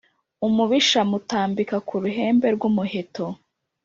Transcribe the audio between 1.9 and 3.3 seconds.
ruhembe rw’umuheto.